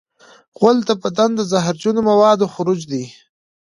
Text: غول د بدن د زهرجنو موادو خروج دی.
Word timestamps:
غول 0.57 0.77
د 0.89 0.91
بدن 1.03 1.29
د 1.35 1.41
زهرجنو 1.51 2.01
موادو 2.09 2.45
خروج 2.53 2.81
دی. 2.91 3.05